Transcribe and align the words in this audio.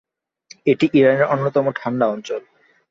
এটি 0.65 0.85
ইরানের 0.93 1.25
অন্যতম 1.25 1.65
ঠান্ডা 1.75 2.05
অঞ্চল। 2.07 2.41